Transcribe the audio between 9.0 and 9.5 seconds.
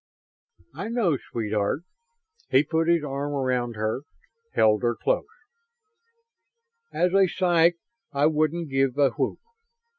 whoop.